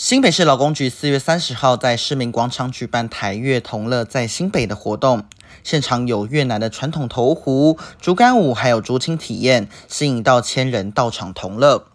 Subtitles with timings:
[0.00, 5.24] 新北市劳工局四月三十号在市民广场举办台越同乐在新北的活动，
[5.64, 11.86] 现场有越南的传统投壶、竹竿舞，还有竹青体验，吸引到千人到场同乐。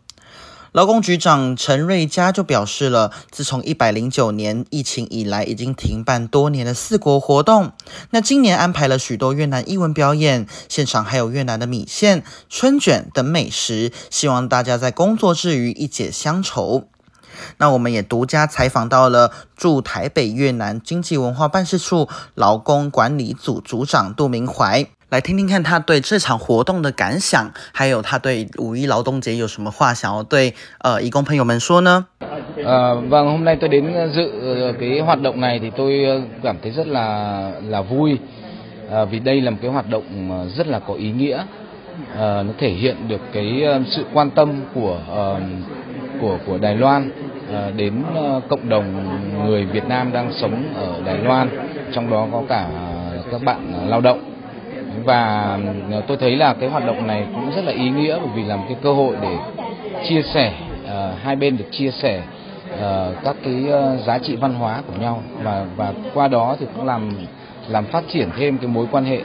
[0.74, 7.72] 劳工局长陈瑞佳就表示了，自从一百零九年疫情以来，已经停办多年的四国活动，
[8.10, 16.90] 那今年安排了许多越南艺文表演，现场还有越南的米线、春卷等美食，希望大家在工作之余一解乡愁。
[17.58, 32.06] 那我们也独家采访到了驻台北越南经济文化办事处劳工管理组组长杜明怀，来听听看他对这场活动的感想，还有他对五一劳动节有什么话想要对呃移工朋友们说呢？
[32.66, 36.06] 呃，vâng, hôm nay tôi đến dự cái hoạt động này thì tôi
[36.44, 38.20] cảm thấy rất là là vui,
[39.10, 40.04] vì đây là một cái hoạt động
[40.58, 41.44] rất là có ý nghĩa,
[42.18, 43.64] nó thể hiện được cái
[43.96, 45.00] sự quan tâm của
[46.22, 47.12] của của Đài Loan
[47.76, 47.94] đến
[48.50, 48.86] cộng đồng
[49.46, 51.50] người Việt Nam đang sống ở Đài Loan,
[51.94, 52.68] trong đó có cả
[53.32, 54.20] các bạn lao động.
[55.06, 55.58] Và
[56.08, 58.56] tôi thấy là cái hoạt động này cũng rất là ý nghĩa bởi vì là
[58.56, 59.38] một cái cơ hội để
[60.10, 60.54] chia sẻ
[61.24, 62.22] hai bên được chia sẻ
[63.24, 63.66] các cái
[64.06, 67.12] giá trị văn hóa của nhau và và qua đó thì cũng làm
[67.68, 69.20] làm phát triển thêm cái mối quan hệ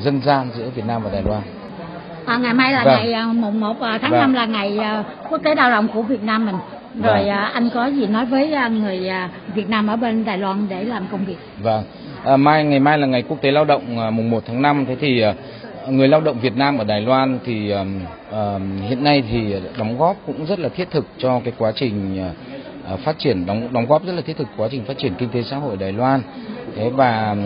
[0.00, 1.42] dân gian giữa Việt Nam và Đài Loan.
[2.26, 3.12] À, ngày mai là vâng.
[3.12, 4.20] ngày mùng 1 tháng vâng.
[4.20, 4.80] 5 là ngày
[5.30, 6.56] quốc tế lao động của Việt Nam mình.
[6.94, 7.28] Rồi vâng.
[7.28, 9.10] anh có gì nói với người
[9.54, 11.36] Việt Nam ở bên Đài Loan để làm công việc?
[11.62, 11.84] Vâng.
[12.24, 14.96] À, mai ngày mai là ngày quốc tế lao động mùng 1 tháng 5 thế
[15.00, 15.22] thì
[15.88, 20.16] người lao động Việt Nam ở Đài Loan thì uh, hiện nay thì đóng góp
[20.26, 22.20] cũng rất là thiết thực cho cái quá trình
[22.94, 25.28] uh, phát triển đóng đóng góp rất là thiết thực quá trình phát triển kinh
[25.28, 26.22] tế xã hội ở Đài Loan.
[26.76, 27.36] Thế và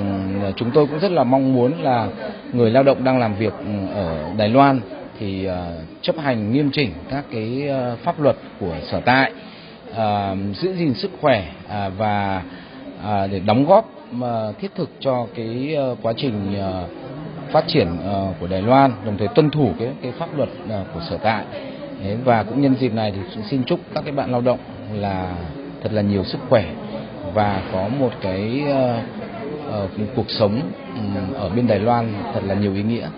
[0.56, 2.08] chúng tôi cũng rất là mong muốn là
[2.52, 3.52] người lao động đang làm việc
[3.94, 4.80] ở Đài Loan
[5.18, 5.54] thì uh,
[6.02, 9.32] chấp hành nghiêm chỉnh các cái uh, pháp luật của sở tại,
[9.90, 12.42] uh, giữ gìn sức khỏe uh, và
[13.00, 16.90] uh, để đóng góp uh, thiết thực cho cái uh, quá trình uh,
[17.52, 20.86] phát triển uh, của Đài Loan, đồng thời tuân thủ cái cái pháp luật uh,
[20.94, 21.44] của sở tại.
[22.24, 24.58] Và cũng nhân dịp này thì xin chúc các cái bạn lao động
[24.92, 25.34] là
[25.82, 26.64] thật là nhiều sức khỏe
[27.34, 30.60] và có một cái uh, uh, cuộc sống
[30.94, 33.08] um, ở bên Đài Loan thật là nhiều ý nghĩa.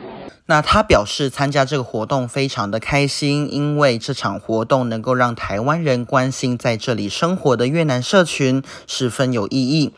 [0.50, 9.92] 那他表示参加这个活动非常的开心，因为这场活动能够让台湾人关心在这里生活的越南社群，十分有意义。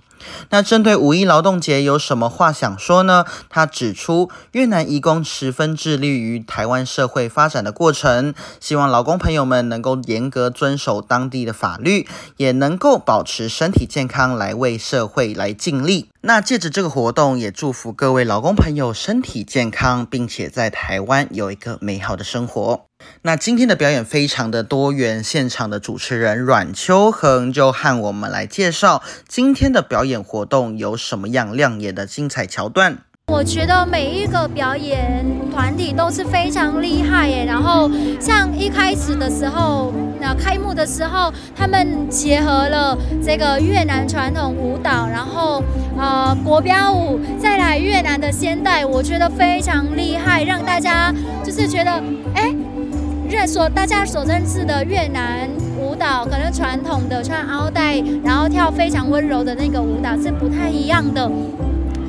[0.51, 3.25] 那针对五一劳动节有什么话想说呢？
[3.49, 16.09] 他指出，越南移工十分致力于台湾社会发展的过程，希望劳工朋友们能够严格遵守当地的法律，也能够保持身体健康，来为社会来尽力。
[16.23, 22.90] 那借着这个活动，也祝福各位劳工朋友身体健康，并且在台湾有一个美好的生活。
[23.23, 32.99] 那今天的表演非常的多元，现场的主持人阮秋恒就和我们来介绍今天的表演活动有什么样亮眼的精彩桥段。
[33.29, 37.45] 我觉得每一个表演团体都是非常厉害耶。
[37.47, 37.89] 然后
[38.19, 45.63] 像一开始的时候，那开幕的时候，他们结合了这个越南传统舞蹈，然后
[45.97, 52.03] 呃国标舞，再来越南的现代，我觉得非常厉害，让大家就是觉得
[52.35, 52.53] 哎。
[53.31, 55.49] 认所大家所认识的越南
[55.79, 61.31] 舞蹈，可能传统的穿腰带，然后跳非常温柔的那个舞蹈是不太一样的。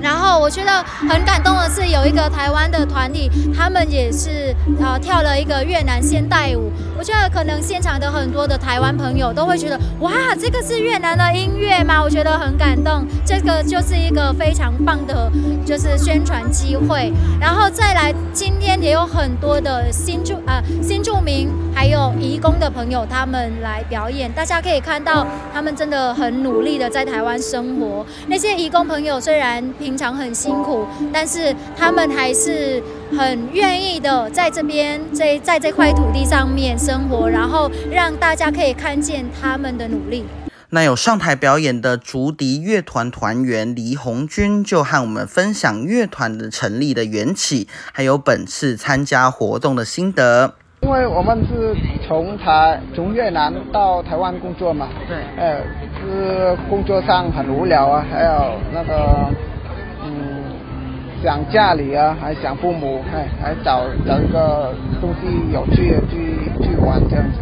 [0.01, 6.72] 然后我觉得很感动的是，有一个台湾的团体，他们也是呃跳了一个越南现代舞。
[6.97, 12.01] 我觉得可能现场的很多的台湾朋友都会觉得，哇，这个是越南的音乐吗？
[12.01, 13.06] 我觉得很感动。
[13.25, 15.31] 这个就是一个非常棒的，
[15.66, 17.11] 就是宣传机会。
[17.40, 24.31] 然后再来，今天也有很多的新住、呃、新住民，还有移工的朋友，他们来表演。
[24.31, 28.06] 大家可以看到，他们真的很努力的在台湾生活。
[28.28, 32.81] 那些移工朋友虽然平平常很辛苦，但是他们还是
[33.12, 40.24] 很愿意的在这边，在在这块土地上面生活，然后让大家可以看见他们的努力。
[40.69, 50.53] 那有上台表演的竹笛乐团团员黎红军就和我们分享乐团的成立的缘起，还有本次参加活动的心得。
[50.84, 51.76] 因为我们是
[52.08, 55.61] 从台从越南到台湾工作嘛，对，呃，
[55.99, 59.29] 是工作上很无聊啊，还有那个。
[61.23, 67.40] 想家里啊，还想父母，还还找找一个东西有趣的去去玩这样子。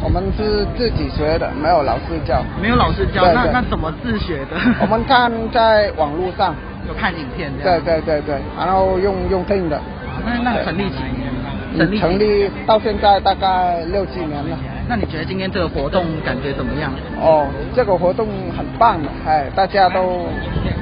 [0.00, 2.42] 我们是自己学的，没有老师教。
[2.62, 4.56] 没有老师教，那那怎么自学的？
[4.80, 6.54] 我们看在网络上，
[6.86, 7.50] 有看影片。
[7.62, 9.80] 对对对对，然后用用听的。
[10.24, 11.78] 那那成立几年了？
[11.78, 14.56] 成立成立到现在大概六七年了。
[14.88, 16.90] 那你觉得今天这个活动感觉怎么样？
[17.20, 18.26] 哦，这个活动
[18.56, 20.26] 很棒，哎，大家都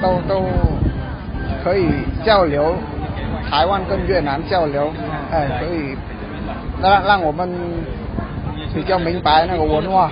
[0.00, 0.44] 都都
[1.66, 1.84] 可以
[2.24, 2.76] 交流，
[3.50, 4.92] 台湾跟越南交流，
[5.32, 5.96] 哎，可以
[6.80, 7.50] 让让我们
[8.72, 10.08] 比较明白那个文化。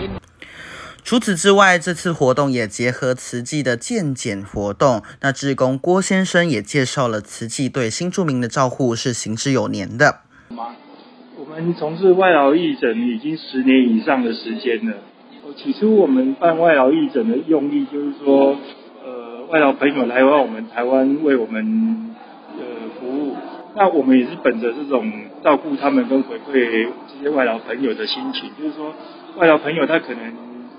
[1.04, 5.04] 除此之外，这次活动也结合慈济的健检活动。
[5.20, 10.22] 那志工郭先生也介绍了慈济对新住民的照护是行之有年的。
[11.38, 14.96] 我们从事外劳义诊已经十年以上的时间了。
[15.56, 18.56] 起初我们办外劳义诊的用意就是说，呃，
[19.54, 22.16] 外劳朋友来到我们台湾为我们
[22.58, 22.64] 呃
[22.98, 23.36] 服务，
[23.76, 25.08] 那我们也是本着这种
[25.44, 28.92] 照顾他们跟回馈这些外劳朋友的心情，就是说，
[29.36, 30.18] 外劳朋友他可能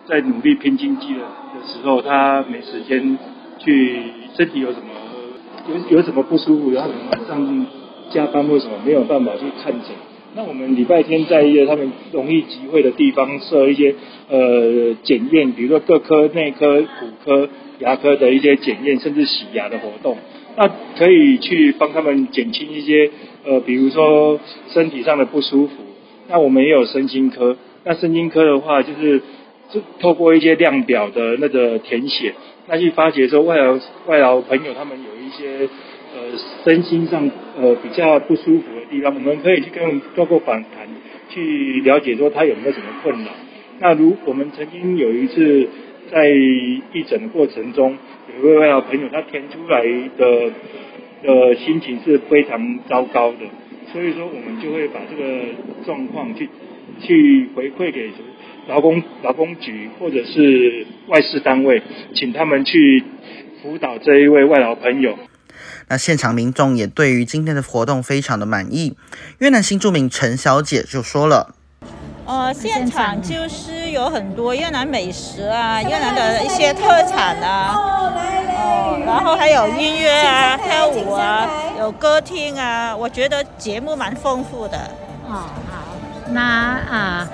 [0.08, 3.18] 在努力拼经济的的时候，他没时间
[3.60, 4.02] 去
[4.36, 4.88] 身体有什么
[5.70, 7.66] 有有什么不舒服，然后晚上
[8.10, 9.84] 加班为什么没有办法去看诊？
[10.36, 13.96] 那我们礼拜天在一些他们容易集会的地方设一些
[14.30, 17.48] 呃检验，比如说各科、内科、骨科、
[17.80, 20.18] 牙科的一些检验，甚至洗牙的活动，
[20.58, 23.10] 那可以去帮他们减轻一些
[23.44, 24.40] 呃，比如说
[24.70, 25.74] 身体上的不舒服。
[26.28, 29.22] 那我们也有身心科，那身心科的话就是
[30.00, 32.34] 透过一些量表的那个填写，
[32.68, 35.70] 那去发觉说外劳外劳朋友他们有一些。
[36.18, 36.22] 呃，
[36.64, 37.30] 身心上
[37.60, 40.88] 呃比较不舒服的地方，我们可以去跟做过访谈，
[41.28, 43.32] 去了解说他有没有什么困扰。
[43.82, 45.68] 那如我们曾经有一次
[46.12, 47.98] 在义诊的过程中，
[48.34, 49.82] 有一位外劳朋友，他填出来
[50.18, 50.52] 的
[51.24, 53.40] 的心情是非常糟糕的，
[53.92, 55.42] 所以说我们就会把这个
[55.86, 56.50] 状况去
[57.02, 58.12] 去回馈给
[58.68, 61.82] 劳工劳工局或者是外事单位，
[62.14, 63.04] 请他们去
[63.62, 65.18] 辅导这一位外劳朋友。
[65.88, 68.96] 那现场民众也对于今天的活动非常的满意。
[69.40, 71.56] 越南新住民陈小姐就说了
[72.26, 84.78] ：“呃，现场就是有很多越南美食啊，越南的一些特产啊，哦，然后还有音乐啊，跳舞啊，有歌厅啊，我觉得节目蛮丰富的。
[85.30, 85.96] 哦，好，
[86.32, 87.28] 那啊，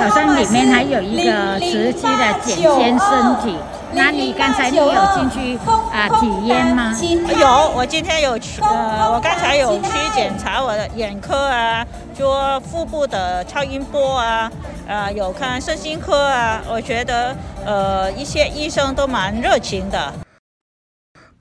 [0.00, 3.56] 好像里面还有一个慈济的简先身体。”
[3.92, 5.58] 那你刚才你有进去
[5.92, 6.94] 啊体验吗？
[7.38, 11.84] 有，我今天有去，呃，我刚才有去检查我的眼科啊，
[12.14, 14.50] 做腹部的超音波啊，
[14.86, 17.34] 呃，有看身心科啊，我觉得
[17.64, 20.12] 呃一些医生都蛮热情的。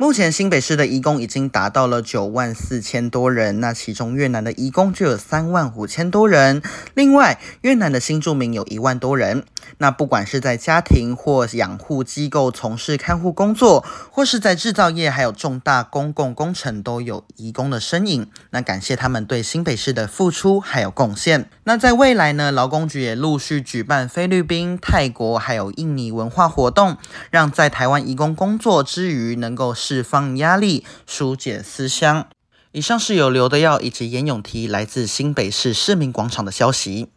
[0.02, 6.62] 目前新北市的移工已经达到了九万四千多人，那其中越南的移工就有三万五千多人，
[6.94, 9.44] 另外越南的新住民有一万多人。
[9.80, 18.26] 那不管是在家庭或养护机构从事看护工作，或是在制造业，还有重大公共工程，都有移工的身影。
[18.52, 21.50] 那感谢他们对新北市的付出还有贡献。
[21.66, 26.96] 那在未来呢，劳工局也陆续举办菲律宾、泰国还有印尼文化活动，
[27.30, 29.76] 让在台湾移工工作之余能够。
[29.90, 32.28] 释放压力，疏解思乡。
[32.74, 37.10] 以上是有刘德耀以及严永提来自新北市市民广场的消息。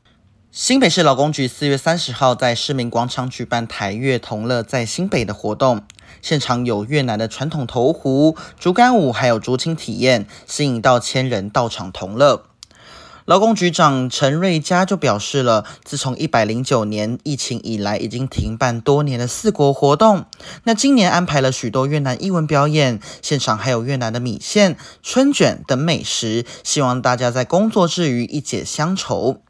[0.51, 5.83] 新北市劳工局四月三十号在市民广场举办台越同乐在新北的活动，
[6.23, 12.47] 现场有越南的传统投壶、竹竿舞，还有竹青体验，吸引到千人到场同乐。
[13.33, 20.27] 劳工局长陈瑞佳就表示了，自从一百零九年疫情以来，已经停办多年的四国活动。
[20.65, 29.41] 那今年安排了许多越南艺文表演，现场还有越南的米线、春卷等美食，希望大家在工作之余一解乡愁。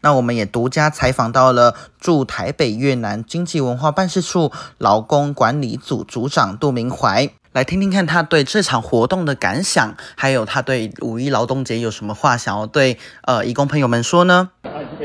[0.00, 7.30] 那我们也独家采访到了驻台北越南经济文化办事处劳工管理组组长杜明怀。
[7.53, 14.49] 来听听看他对这场活动的感想，还有他对五一劳动节有什么话想要对呃义工朋友们说呢？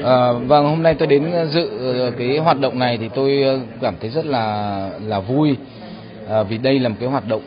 [0.02, 1.68] 呃，vâng, hôm nay tôi đến dự
[2.18, 5.56] cái hoạt động này thì tôi cảm thấy rất là là vui,
[6.28, 7.42] à, vì đây là một cái hoạt động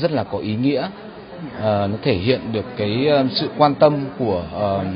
[0.00, 0.88] rất là có ý nghĩa,
[1.62, 4.86] à, nó thể hiện được cái sự quan tâm của uh,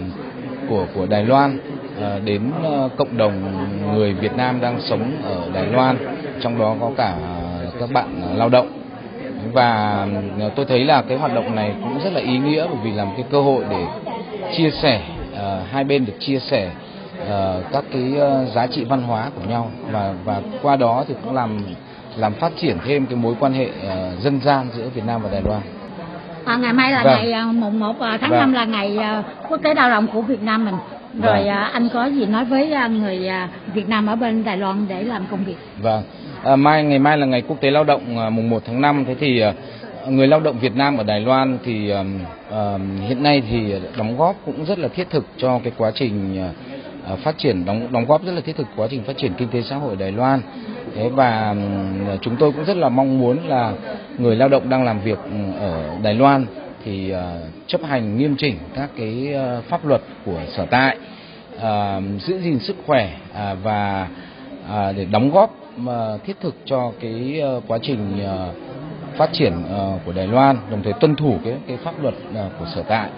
[0.69, 2.51] của của Đài Loan uh, đến
[2.97, 3.35] cộng đồng
[3.95, 5.97] người Việt Nam đang sống ở Đài Loan,
[6.43, 7.17] trong đó có cả
[7.81, 8.76] các bạn lao động.
[9.58, 10.08] và
[10.56, 13.06] tôi thấy là cái hoạt động này cũng rất là ý nghĩa bởi vì là
[13.06, 13.86] một cái cơ hội để
[14.58, 15.02] chia sẻ
[15.34, 15.40] uh,
[15.72, 16.72] hai bên được chia sẻ
[17.22, 17.28] uh,
[17.72, 21.36] các cái uh, giá trị văn hóa của nhau và và qua đó thì cũng
[21.36, 21.60] làm
[22.16, 25.30] làm phát triển thêm cái mối quan hệ uh, dân gian giữa Việt Nam và
[25.32, 25.62] Đài Loan.
[26.46, 27.32] À, ngày mai là vâng.
[27.32, 28.40] ngày mùng 1 tháng vâng.
[28.40, 29.00] 5 là ngày
[29.50, 30.76] quốc tế lao động của Việt Nam mình.
[31.24, 31.48] Rồi vâng.
[31.48, 33.30] anh có gì nói với người
[33.74, 35.58] Việt Nam ở bên Đài Loan để làm công việc?
[35.82, 36.04] Vâng.
[36.44, 39.06] À, mai ngày mai là ngày quốc tế lao động à, mùng 1 tháng 5
[39.08, 39.54] thế thì à,
[40.10, 42.04] người lao động Việt Nam ở Đài Loan thì à,
[42.52, 42.78] à,
[43.08, 46.50] hiện nay thì đóng góp cũng rất là thiết thực cho cái quá trình à,
[47.08, 49.48] à, phát triển đóng đóng góp rất là thiết thực quá trình phát triển kinh
[49.48, 50.42] tế xã hội Đài Loan.
[50.96, 51.56] Thế và
[52.22, 53.74] chúng tôi cũng rất là mong muốn là
[54.18, 56.46] người lao động đang làm việc ừ, ở Đài Loan
[56.86, 57.14] thì
[57.68, 59.36] chấp hành nghiêm chỉnh các cái
[59.70, 60.98] pháp luật của sở tại,
[62.20, 63.10] giữ gìn sức khỏe
[63.64, 64.08] và
[64.96, 65.67] để đóng góp
[66.27, 68.27] thiết thực cho cái quá trình
[69.19, 69.53] phát triển
[70.07, 72.15] của Đài Loan, đồng thời tuân thủ cái cái pháp luật
[72.59, 73.11] của sở tại.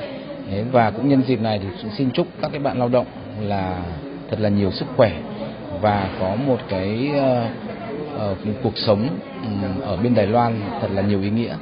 [0.72, 3.06] Và cũng nhân dịp này thì xin chúc các cái bạn lao động
[3.40, 3.82] là
[4.30, 5.12] thật là nhiều sức khỏe
[5.80, 9.08] và có một cái uh, uh, cuộc sống
[9.42, 11.56] um, ở bên Đài Loan thật là nhiều ý nghĩa。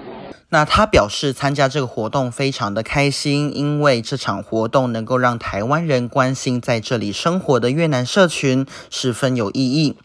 [0.50, 9.96] 那他表示参加这个活动非常的开心，因为这场活动能够让台湾人关心在这里生活的越南社群，十分有意义。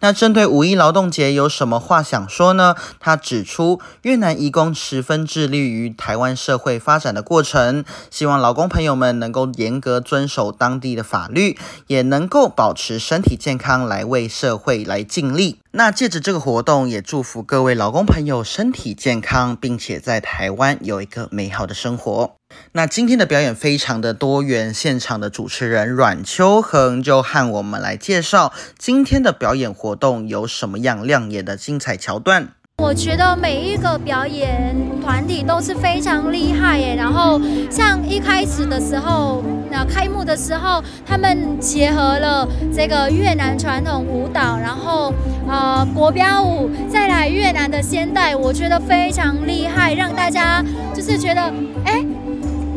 [0.00, 2.74] 那针对五一劳动节有什么话想说呢？
[3.00, 15.58] 他指出，越南移工十分致力于台湾社会发展的过程，希望劳工朋友们能够严格遵守当地的法律，也能够保持身体健康，来为社会来尽力。
[15.72, 22.35] 那借着这个活动，也祝福各位劳工朋友身体健康，并且在台湾有一个美好的生活。
[22.72, 32.48] 那今天的表演非常的多元，现场的主持人阮秋恒就和我们来介绍今天的表演活动有什么样亮眼的精彩桥段。
[32.78, 45.10] 我觉得每一个表演团体都是非常厉害耶，然后像一开始的时候，那开幕的时候，他们结合了这个越南传统舞蹈，然后
[45.48, 50.62] 呃国标舞，再来越南的现代，我觉得非常厉害，让大家
[50.94, 51.40] 就是觉得
[51.86, 52.05] 哎。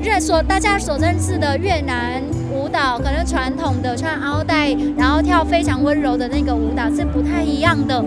[0.02, 8.04] 认所大家所认识的越南舞蹈，可能传统的穿奥黛，然后跳非常温柔的那个舞蹈是不太一样的。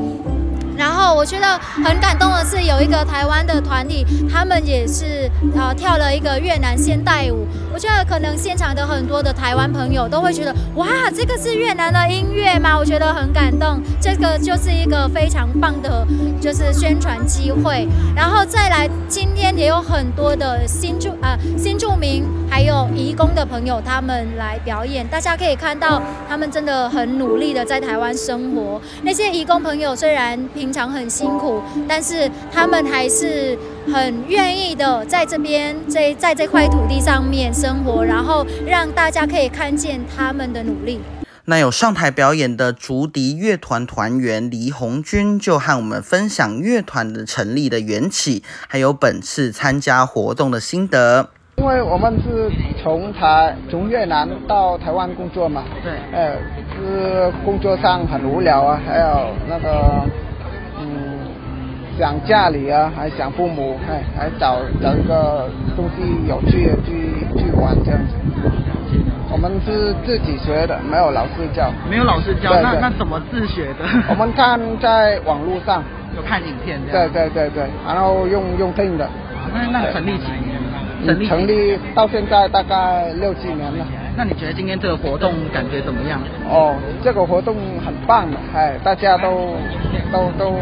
[0.77, 7.47] 然后我觉得很感动的是，有一个台湾的团体，他们也是呃跳了一个越南现代舞。
[7.73, 12.77] 我觉得可能现场的很多的台湾朋友都会觉得，哇，这个是越南的音乐吗？
[12.79, 13.81] 我觉得很感动。
[14.01, 16.07] 这个就是一个非常棒的，
[16.41, 17.89] 就是宣传机会。
[18.15, 25.07] 然后再来，今天也有很多的新住啊、新住民，还有移工的朋友，他们来表演。
[25.09, 28.81] 大家可以看到，他们真的很努力的在台湾生活。
[29.03, 33.57] 那些移工朋友虽然平常很辛苦，但是他们还是
[33.91, 41.01] 很愿意的在这边，在在这块土地上面生活，然后让大家可以看见他们的努力。
[41.45, 51.29] 那有上台表演的竹笛乐团团员黎红军就和我们分享乐团的成立的缘起，还有本次参加活动的心得。
[51.57, 52.51] 因为我们是
[52.83, 56.37] 从台从越南到台湾工作嘛，对，呃，
[56.77, 60.07] 是工作上很无聊啊，还有那个。
[61.99, 68.15] 想家里啊，还想父母，哎，还找找一个东西有趣的去去玩这样子。
[69.31, 71.71] 我们是自己学的，没有老师教。
[71.89, 73.85] 没有老师教，那那怎么自学的？
[74.11, 75.83] 我们看在网络上，
[76.17, 77.09] 有看影片这样。
[77.13, 79.09] 对对对对，然后用用听的。
[79.55, 81.07] 那那成立几年了？
[81.07, 83.87] 成立成立到现在大概六七年了。
[84.17, 86.21] 那你觉得今天这个活动感觉怎么样？
[86.49, 89.55] 哦，这个活动很棒的，哎，大家都
[90.13, 90.51] 都都。
[90.51, 90.53] 都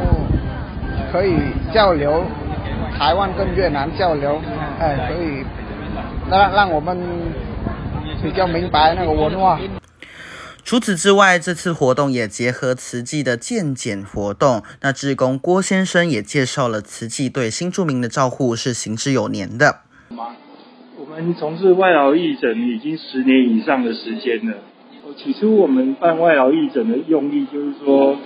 [1.13, 1.35] 可以
[1.75, 2.25] 交流，
[2.97, 4.41] 台湾跟越南交流，
[4.79, 5.45] 哎，可以
[6.31, 6.97] 让让我们
[8.23, 9.59] 比较明白那个文化。
[10.63, 14.63] 除此之外，这次活动也结合慈济的健检活动。
[14.83, 19.81] 那志工郭先生也介绍了慈济对新住民的照护是行之有年的。
[20.97, 24.59] 我们从事外劳义诊已经十年以上的时间了。
[25.17, 28.17] 起初我们办外劳义诊的用意就是说。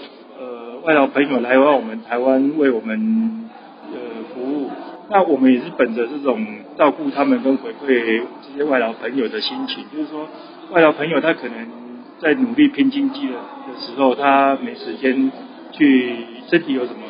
[0.84, 3.48] 外劳朋友来到我们台湾为我们
[3.90, 3.98] 呃
[4.34, 4.70] 服务，
[5.08, 10.28] 那我们也是本着这种照顾他们跟回馈这些外劳朋友的心情，就是说
[10.72, 11.54] 外劳朋友他可能
[12.20, 15.32] 在努力拼经济的的时候，他没时间
[15.72, 16.16] 去
[16.50, 17.00] 身体有什么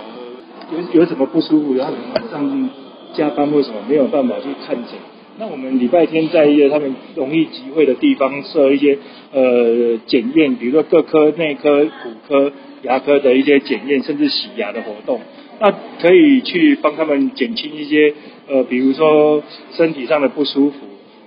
[0.72, 2.70] 有有什么不舒服，然后晚上
[3.12, 4.94] 加班为什么没有办法去看诊？
[5.36, 8.96] 那我们礼拜天在一些他们容易集会的地方设一些
[9.32, 12.52] 呃检验，比如说各科、内科、骨科。
[12.84, 15.20] 牙科的一些检验，甚至洗牙的活动，
[15.60, 18.14] 那可以去帮他们减轻一些，
[18.48, 20.76] 呃，比如说身体上的不舒服。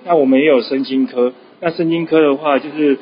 [0.05, 2.97] 那我们也有身心科，那身心科的话，就是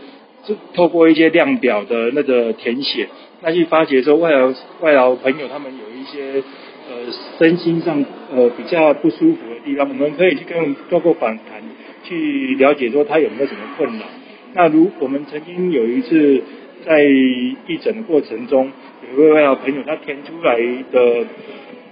[0.46, 3.08] 就透过一些量表的那个填写，
[3.42, 6.42] 那去发觉说外劳外劳朋友他们有一些
[6.90, 6.96] 呃
[7.38, 11.62] 身心上呃比较不舒服的地方，我们可以去跟做过访谈，
[12.04, 14.06] 去了解说他有没有什么困扰。
[14.54, 16.42] 那如我们曾经有一次。
[16.86, 18.72] 在义诊的过程中，
[19.12, 20.56] 有一位外劳朋友，他填出来
[20.92, 21.26] 的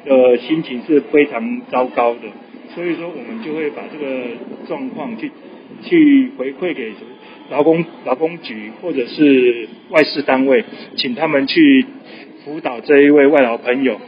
[0.06, 2.22] 的心情是非常糟糕的，
[2.76, 4.06] 所以说我们就会把这个
[4.68, 5.32] 状况去
[5.84, 6.94] 去回馈给
[7.50, 10.64] 劳工劳工局或者是外事单位，
[10.96, 11.86] 请他们去
[12.46, 14.00] 辅导这一位外劳朋友。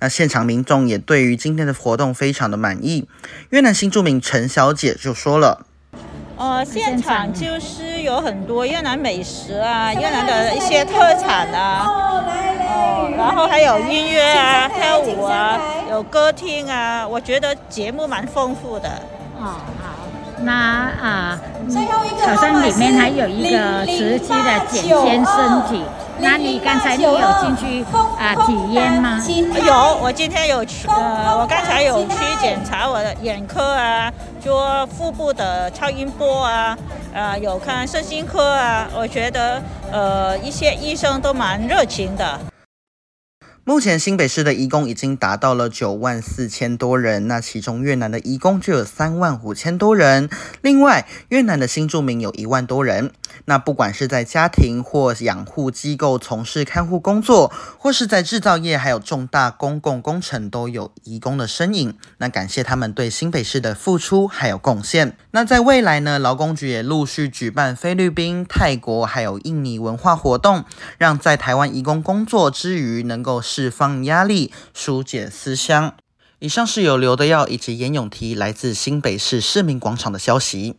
[0.00, 3.06] 那现场民众也对于今天的活动非常的满意。
[3.50, 5.66] 越南新住民陈小姐就说了
[6.36, 15.58] ：“呃，现场就是有很多越南美食啊，越南的一些特产啊，哦，然后还有音乐啊，跳舞啊，
[15.90, 18.88] 有歌厅啊，我觉得节目蛮丰富的。
[19.38, 19.94] 哦，好，
[20.40, 21.40] 那啊，
[22.26, 25.82] 好像里面还有一个慈禧的检验身体。”
[26.18, 27.84] 那你刚才你有进去
[28.16, 29.20] 啊体验吗？
[29.66, 36.44] 有，我今天有去，呃，我刚才有去检查我的眼科啊，做腹部的超音波
[37.14, 42.40] 啊，有看身心科啊，我觉得呃一些医生都蛮热情的。
[43.64, 50.28] 目前新北市的移工已经达到了九万四千多人，那其中越南的移工就有三万五千多人，
[50.62, 53.12] 另外越南的新住民有一万多人。
[53.44, 61.94] 那不管是在家庭或养护机构从事看护工作，或是在制造业，还有重大公共工程，都有移工的身影。
[62.18, 65.16] 那感谢他们对新北市的付出还有贡献。
[65.30, 70.64] 那在未来呢，劳工局也陆续举办菲律宾、泰国还有印尼文化活动，
[70.98, 73.40] 让在台湾移工工作之余能够。
[73.54, 75.94] 释放压力，疏解思乡。
[76.38, 80.76] 以上是有刘德耀以及严永提来自新北市市民广场的消息。